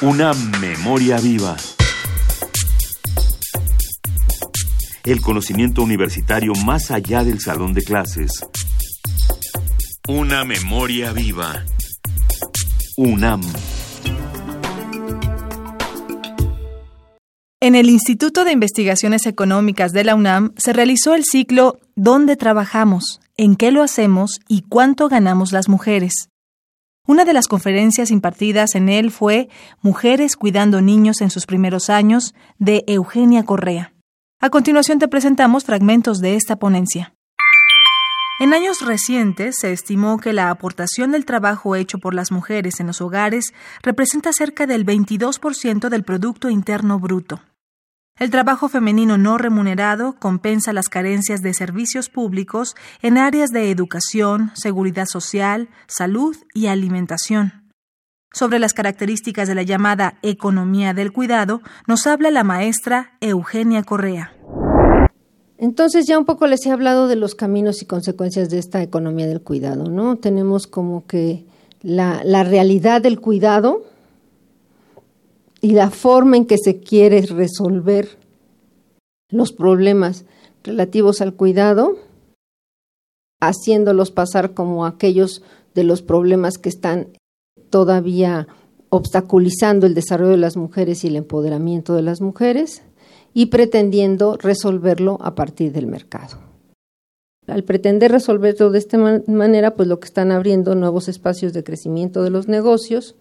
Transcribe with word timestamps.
Una 0.00 0.32
memoria 0.32 1.18
viva. 1.18 1.56
El 5.04 5.20
conocimiento 5.20 5.82
universitario 5.82 6.52
más 6.64 6.92
allá 6.92 7.24
del 7.24 7.40
salón 7.40 7.74
de 7.74 7.82
clases. 7.82 8.30
Una 10.06 10.44
memoria 10.44 11.12
viva. 11.12 11.64
UNAM. 12.96 13.40
En 17.58 17.74
el 17.74 17.90
Instituto 17.90 18.44
de 18.44 18.52
Investigaciones 18.52 19.26
Económicas 19.26 19.92
de 19.92 20.04
la 20.04 20.14
UNAM 20.14 20.54
se 20.58 20.72
realizó 20.72 21.16
el 21.16 21.24
ciclo 21.24 21.80
¿Dónde 21.96 22.36
trabajamos? 22.36 23.20
¿En 23.36 23.56
qué 23.56 23.72
lo 23.72 23.82
hacemos? 23.82 24.38
¿Y 24.46 24.62
cuánto 24.62 25.08
ganamos 25.08 25.50
las 25.50 25.68
mujeres? 25.68 26.28
Una 27.08 27.24
de 27.24 27.32
las 27.32 27.48
conferencias 27.48 28.10
impartidas 28.10 28.74
en 28.74 28.90
él 28.90 29.10
fue 29.10 29.48
Mujeres 29.80 30.36
cuidando 30.36 30.82
niños 30.82 31.22
en 31.22 31.30
sus 31.30 31.46
primeros 31.46 31.88
años, 31.88 32.34
de 32.58 32.84
Eugenia 32.86 33.44
Correa. 33.44 33.94
A 34.40 34.50
continuación 34.50 34.98
te 34.98 35.08
presentamos 35.08 35.64
fragmentos 35.64 36.18
de 36.18 36.36
esta 36.36 36.56
ponencia. 36.56 37.14
En 38.40 38.52
años 38.52 38.82
recientes 38.82 39.56
se 39.58 39.72
estimó 39.72 40.18
que 40.18 40.34
la 40.34 40.50
aportación 40.50 41.12
del 41.12 41.24
trabajo 41.24 41.76
hecho 41.76 41.96
por 41.96 42.12
las 42.12 42.30
mujeres 42.30 42.78
en 42.78 42.88
los 42.88 43.00
hogares 43.00 43.54
representa 43.82 44.34
cerca 44.34 44.66
del 44.66 44.84
22% 44.84 45.88
del 45.88 46.04
Producto 46.04 46.50
Interno 46.50 46.98
Bruto. 46.98 47.40
El 48.18 48.30
trabajo 48.30 48.68
femenino 48.68 49.16
no 49.16 49.38
remunerado 49.38 50.16
compensa 50.18 50.72
las 50.72 50.88
carencias 50.88 51.40
de 51.40 51.54
servicios 51.54 52.08
públicos 52.08 52.74
en 53.00 53.16
áreas 53.16 53.50
de 53.50 53.70
educación, 53.70 54.50
seguridad 54.54 55.06
social, 55.06 55.68
salud 55.86 56.36
y 56.52 56.66
alimentación. 56.66 57.70
Sobre 58.32 58.58
las 58.58 58.74
características 58.74 59.46
de 59.46 59.54
la 59.54 59.62
llamada 59.62 60.18
economía 60.22 60.94
del 60.94 61.12
cuidado 61.12 61.60
nos 61.86 62.08
habla 62.08 62.32
la 62.32 62.42
maestra 62.42 63.16
Eugenia 63.20 63.84
Correa. 63.84 64.32
Entonces 65.56 66.06
ya 66.06 66.18
un 66.18 66.24
poco 66.24 66.48
les 66.48 66.66
he 66.66 66.72
hablado 66.72 67.06
de 67.06 67.16
los 67.16 67.36
caminos 67.36 67.82
y 67.82 67.86
consecuencias 67.86 68.50
de 68.50 68.58
esta 68.58 68.82
economía 68.82 69.28
del 69.28 69.42
cuidado, 69.42 69.84
¿no? 69.90 70.16
Tenemos 70.16 70.66
como 70.66 71.06
que 71.06 71.46
la, 71.82 72.22
la 72.24 72.42
realidad 72.42 73.00
del 73.00 73.20
cuidado, 73.20 73.84
y 75.60 75.72
la 75.72 75.90
forma 75.90 76.36
en 76.36 76.46
que 76.46 76.58
se 76.58 76.80
quiere 76.80 77.22
resolver 77.22 78.18
los 79.30 79.52
problemas 79.52 80.24
relativos 80.62 81.20
al 81.20 81.34
cuidado, 81.34 81.96
haciéndolos 83.40 84.10
pasar 84.10 84.54
como 84.54 84.86
aquellos 84.86 85.42
de 85.74 85.84
los 85.84 86.02
problemas 86.02 86.58
que 86.58 86.68
están 86.68 87.08
todavía 87.70 88.48
obstaculizando 88.90 89.86
el 89.86 89.94
desarrollo 89.94 90.32
de 90.32 90.38
las 90.38 90.56
mujeres 90.56 91.04
y 91.04 91.08
el 91.08 91.16
empoderamiento 91.16 91.94
de 91.94 92.02
las 92.02 92.20
mujeres 92.20 92.82
y 93.34 93.46
pretendiendo 93.46 94.36
resolverlo 94.36 95.18
a 95.20 95.34
partir 95.34 95.72
del 95.72 95.86
mercado. 95.86 96.38
Al 97.46 97.64
pretender 97.64 98.12
resolverlo 98.12 98.70
de 98.70 98.78
esta 98.78 98.98
manera, 98.98 99.74
pues 99.74 99.88
lo 99.88 100.00
que 100.00 100.06
están 100.06 100.32
abriendo 100.32 100.74
nuevos 100.74 101.08
espacios 101.08 101.52
de 101.52 101.64
crecimiento 101.64 102.22
de 102.22 102.30
los 102.30 102.48
negocios, 102.48 103.14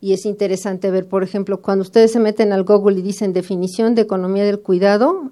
y 0.00 0.12
es 0.12 0.24
interesante 0.24 0.90
ver, 0.90 1.06
por 1.06 1.22
ejemplo, 1.22 1.60
cuando 1.60 1.82
ustedes 1.82 2.12
se 2.12 2.20
meten 2.20 2.52
al 2.52 2.64
Google 2.64 2.98
y 2.98 3.02
dicen 3.02 3.32
definición 3.32 3.94
de 3.94 4.02
economía 4.02 4.44
del 4.44 4.60
cuidado, 4.60 5.30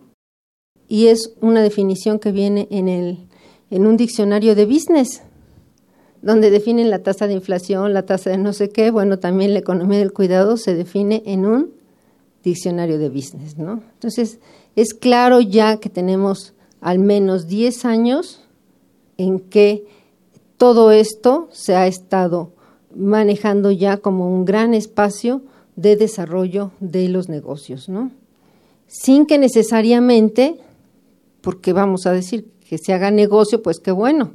y 0.89 1.07
es 1.07 1.35
una 1.41 1.63
definición 1.63 2.19
que 2.19 2.33
viene 2.33 2.69
en, 2.71 2.89
el, 2.89 3.27
en 3.71 3.87
un 3.87 3.97
diccionario 3.97 4.55
de 4.55 4.67
business, 4.67 5.23
donde 6.21 6.51
definen 6.51 6.91
la 6.91 7.03
tasa 7.03 7.27
de 7.27 7.35
inflación, 7.35 7.95
la 7.95 8.05
tasa 8.05 8.31
de 8.31 8.39
no 8.39 8.53
sé 8.53 8.71
qué, 8.71 8.91
bueno, 8.91 9.19
también 9.19 9.53
la 9.53 9.61
economía 9.61 9.99
del 9.99 10.13
cuidado 10.13 10.57
se 10.57 10.75
define 10.75 11.23
en 11.27 11.47
un 11.47 11.73
diccionario 12.43 12.99
de 12.99 13.09
business, 13.09 13.57
¿no? 13.57 13.83
Entonces, 13.95 14.39
es 14.77 14.95
claro 14.95 15.41
ya 15.41 15.79
que 15.79 15.89
tenemos 15.89 16.55
al 16.81 16.99
menos 16.99 17.47
10 17.47 17.85
años 17.85 18.43
en 19.17 19.41
que 19.41 19.87
todo 20.57 20.91
esto 20.91 21.49
se 21.53 21.75
ha 21.77 21.87
estado 21.87 22.53
manejando 22.95 23.71
ya 23.71 23.99
como 23.99 24.33
un 24.33 24.45
gran 24.45 24.75
espacio 24.75 25.43
de 25.77 25.97
desarrollo 25.97 26.73
de 26.81 27.09
los 27.09 27.29
negocios, 27.29 27.89
¿no? 27.89 28.11
Sin 28.87 29.27
que 29.27 29.39
necesariamente, 29.39 30.57
porque 31.41 31.73
vamos 31.73 32.07
a 32.07 32.13
decir 32.13 32.49
que 32.69 32.79
se 32.79 32.93
haga 32.93 33.11
negocio, 33.11 33.63
pues 33.63 33.79
qué 33.79 33.91
bueno. 33.91 34.33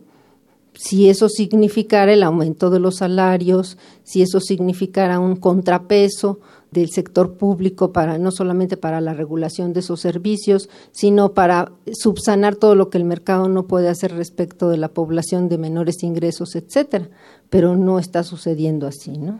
Si 0.73 1.09
eso 1.09 1.29
significara 1.29 2.13
el 2.13 2.23
aumento 2.23 2.69
de 2.69 2.79
los 2.79 2.97
salarios, 2.97 3.77
si 4.03 4.21
eso 4.21 4.39
significara 4.39 5.19
un 5.19 5.35
contrapeso 5.35 6.39
del 6.71 6.89
sector 6.89 7.37
público 7.37 7.93
para 7.93 8.17
no 8.17 8.31
solamente 8.31 8.77
para 8.77 8.99
la 8.99 9.13
regulación 9.13 9.73
de 9.73 9.81
esos 9.81 10.01
servicios, 10.01 10.69
sino 10.91 11.33
para 11.35 11.71
subsanar 11.91 12.55
todo 12.55 12.73
lo 12.73 12.89
que 12.89 12.97
el 12.97 13.05
mercado 13.05 13.47
no 13.47 13.67
puede 13.67 13.89
hacer 13.89 14.15
respecto 14.15 14.69
de 14.69 14.77
la 14.77 14.89
población 14.89 15.49
de 15.49 15.59
menores 15.59 16.01
ingresos, 16.01 16.55
etcétera 16.55 17.11
pero 17.53 17.75
no 17.75 17.99
está 17.99 18.23
sucediendo 18.23 18.87
así, 18.87 19.15
¿no? 19.15 19.39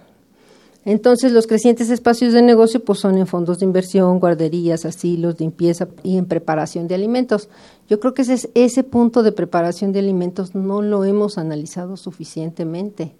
Entonces, 0.85 1.31
los 1.31 1.47
crecientes 1.47 1.89
espacios 1.89 2.33
de 2.33 2.41
negocio 2.41 2.83
pues 2.83 2.99
son 2.99 3.17
en 3.17 3.27
fondos 3.27 3.59
de 3.59 3.65
inversión, 3.65 4.19
guarderías, 4.19 4.85
asilos, 4.85 5.39
limpieza 5.39 5.87
y 6.03 6.17
en 6.17 6.25
preparación 6.25 6.87
de 6.87 6.95
alimentos. 6.95 7.47
Yo 7.87 7.99
creo 8.01 8.13
que 8.13 8.23
ese, 8.23 8.49
ese 8.53 8.83
punto 8.83 9.23
de 9.23 9.31
preparación 9.31 9.93
de 9.93 9.99
alimentos 9.99 10.55
no 10.55 10.81
lo 10.81 11.05
hemos 11.05 11.37
analizado 11.37 11.95
suficientemente. 11.95 13.15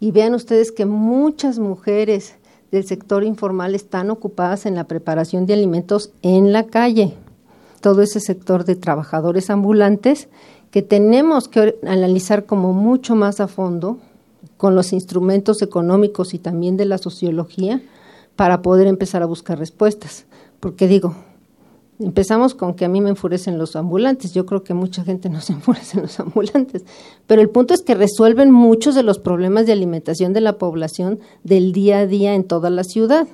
Y 0.00 0.10
vean 0.10 0.34
ustedes 0.34 0.72
que 0.72 0.86
muchas 0.86 1.60
mujeres 1.60 2.34
del 2.72 2.84
sector 2.84 3.22
informal 3.22 3.76
están 3.76 4.10
ocupadas 4.10 4.66
en 4.66 4.74
la 4.74 4.88
preparación 4.88 5.46
de 5.46 5.54
alimentos 5.54 6.12
en 6.22 6.52
la 6.52 6.66
calle. 6.66 7.14
Todo 7.80 8.02
ese 8.02 8.18
sector 8.18 8.64
de 8.64 8.74
trabajadores 8.74 9.50
ambulantes 9.50 10.28
que 10.72 10.82
tenemos 10.82 11.46
que 11.46 11.78
analizar 11.86 12.46
como 12.46 12.72
mucho 12.72 13.14
más 13.14 13.38
a 13.38 13.46
fondo 13.46 13.98
con 14.56 14.74
los 14.74 14.92
instrumentos 14.92 15.62
económicos 15.62 16.34
y 16.34 16.38
también 16.38 16.76
de 16.76 16.84
la 16.84 16.98
sociología 16.98 17.82
para 18.36 18.62
poder 18.62 18.86
empezar 18.86 19.22
a 19.22 19.26
buscar 19.26 19.58
respuestas. 19.58 20.26
Porque 20.60 20.88
digo, 20.88 21.14
empezamos 21.98 22.54
con 22.54 22.74
que 22.74 22.84
a 22.84 22.88
mí 22.88 23.00
me 23.00 23.10
enfurecen 23.10 23.58
los 23.58 23.76
ambulantes, 23.76 24.32
yo 24.32 24.46
creo 24.46 24.64
que 24.64 24.74
mucha 24.74 25.04
gente 25.04 25.28
no 25.28 25.40
se 25.40 25.52
enfurece 25.54 25.98
en 25.98 26.02
los 26.02 26.18
ambulantes, 26.20 26.84
pero 27.26 27.42
el 27.42 27.50
punto 27.50 27.74
es 27.74 27.82
que 27.82 27.94
resuelven 27.94 28.50
muchos 28.50 28.94
de 28.94 29.02
los 29.02 29.18
problemas 29.18 29.66
de 29.66 29.72
alimentación 29.72 30.32
de 30.32 30.40
la 30.40 30.58
población 30.58 31.20
del 31.42 31.72
día 31.72 32.00
a 32.00 32.06
día 32.06 32.34
en 32.34 32.44
toda 32.44 32.70
la 32.70 32.84
ciudad. 32.84 33.26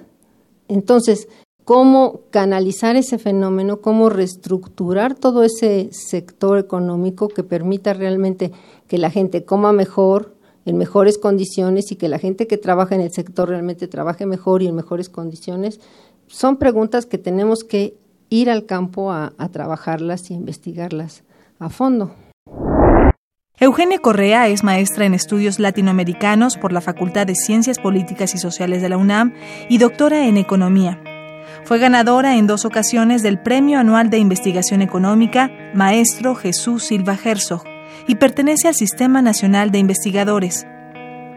Entonces, 0.69 1.29
cómo 1.65 2.23
canalizar 2.31 2.97
ese 2.97 3.19
fenómeno, 3.19 3.81
cómo 3.81 4.09
reestructurar 4.09 5.15
todo 5.15 5.45
ese 5.45 5.89
sector 5.93 6.59
económico 6.59 7.29
que 7.29 7.45
permita 7.45 7.93
realmente 7.93 8.53
que 8.87 8.99
la 8.99 9.11
gente 9.11 9.45
coma 9.45 9.73
mejor, 9.73 10.35
en 10.65 10.77
mejores 10.77 11.19
condiciones 11.19 11.91
y 11.93 11.97
que 11.97 12.09
la 12.09 12.19
gente 12.19 12.47
que 12.47 12.59
trabaja 12.59 12.95
en 12.95 13.01
el 13.01 13.13
sector 13.13 13.49
realmente 13.49 13.89
trabaje 13.89 14.27
mejor 14.27 14.63
y 14.63 14.67
en 14.67 14.75
mejores 14.75 15.09
condiciones, 15.09 15.81
son 16.27 16.57
preguntas 16.57 17.07
que 17.07 17.19
tenemos 17.19 17.65
que 17.65 17.95
ir 18.29 18.49
al 18.51 18.67
campo 18.67 19.13
a, 19.13 19.33
trabajarlas 19.51 20.31
y 20.31 20.35
investigarlas 20.35 21.25
a 21.59 21.69
fondo. 21.69 22.15
Eugenia 23.59 23.99
Correa 23.99 24.49
es 24.49 24.65
maestra 24.65 25.05
en 25.05 25.13
estudios 25.13 25.59
latinoamericanos 25.59 26.57
por 26.57 26.73
la 26.73 26.81
Facultad 26.81 27.27
de 27.27 27.35
Ciencias 27.35 27.79
Políticas 27.79 28.35
y 28.35 28.39
Sociales 28.39 28.81
de 28.81 28.89
la 28.89 28.97
UNAM 28.97 29.35
y 29.69 29.77
doctora 29.77 30.27
en 30.27 30.39
Economía. 30.39 31.03
Fue 31.65 31.79
ganadora 31.79 32.37
en 32.37 32.47
dos 32.47 32.65
ocasiones 32.65 33.23
del 33.23 33.39
Premio 33.39 33.79
Anual 33.79 34.09
de 34.09 34.19
Investigación 34.19 34.81
Económica 34.81 35.51
Maestro 35.75 36.35
Jesús 36.35 36.85
Silva 36.85 37.19
Herzog 37.23 37.70
y 38.07 38.17
pertenece 38.17 38.69
al 38.69 38.75
Sistema 38.75 39.23
Nacional 39.23 39.71
de 39.71 39.79
Investigadores. 39.79 40.67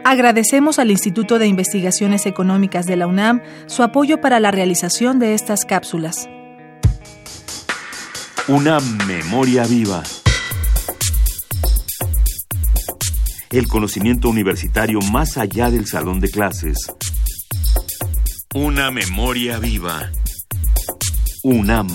Agradecemos 0.04 0.78
al 0.78 0.90
Instituto 0.90 1.38
de 1.38 1.46
Investigaciones 1.46 2.26
Económicas 2.26 2.84
de 2.84 2.96
la 2.96 3.06
UNAM 3.06 3.40
su 3.66 3.82
apoyo 3.82 4.20
para 4.20 4.38
la 4.38 4.50
realización 4.50 5.18
de 5.18 5.34
estas 5.34 5.64
cápsulas. 5.64 6.28
Una 8.48 8.78
memoria 8.80 9.66
viva. 9.66 10.02
El 13.50 13.66
conocimiento 13.68 14.28
universitario 14.28 15.00
más 15.00 15.38
allá 15.38 15.70
del 15.70 15.86
salón 15.86 16.20
de 16.20 16.30
clases. 16.30 16.76
Una 18.54 18.90
memoria 18.90 19.58
viva. 19.58 20.10
UNAM. 21.42 21.88